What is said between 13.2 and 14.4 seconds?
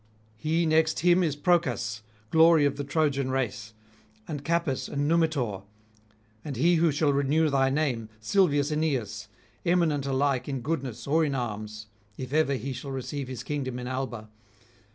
his kingdom in Alba.